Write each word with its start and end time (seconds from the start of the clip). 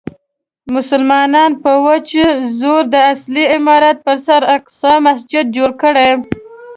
مسلمانانو 0.75 1.59
په 1.63 1.71
وچ 1.85 2.09
زور 2.59 2.83
د 2.93 2.95
اصلي 3.13 3.45
عمارت 3.55 3.97
پر 4.05 4.17
سر 4.25 4.41
اقصی 4.55 4.81
جومات 5.29 5.47
جوړ 5.55 5.69
کړی. 5.81 6.09